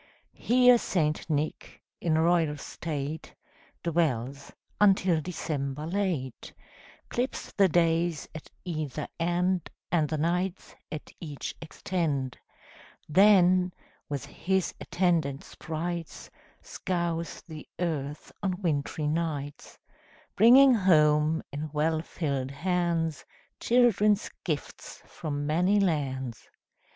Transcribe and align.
Here 0.33 0.79
St. 0.79 1.29
Nick, 1.29 1.79
in 1.99 2.17
royal 2.17 2.57
state, 2.57 3.35
Dwells, 3.83 4.51
until 4.79 5.21
December 5.21 5.85
late 5.85 6.55
Clips 7.09 7.51
the 7.51 7.67
days 7.69 8.27
at 8.33 8.49
either 8.65 9.07
end, 9.19 9.69
And 9.91 10.09
the 10.09 10.17
nights 10.17 10.73
at 10.91 11.11
each 11.19 11.53
extend; 11.61 12.35
Then, 13.07 13.73
with 14.09 14.25
his 14.25 14.73
attendant 14.81 15.43
sprites, 15.43 16.31
Scours 16.63 17.43
the 17.47 17.69
earth 17.79 18.31
on 18.41 18.59
wintry 18.59 19.05
nights, 19.05 19.77
Bringing 20.35 20.73
home, 20.73 21.43
in 21.51 21.69
well 21.73 22.01
filled 22.01 22.49
hands, 22.49 23.23
Children's 23.59 24.31
gifts 24.43 25.03
from 25.05 25.45
many 25.45 25.79
lands. 25.79 26.49